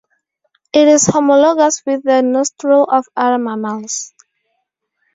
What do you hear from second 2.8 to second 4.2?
of other mammals.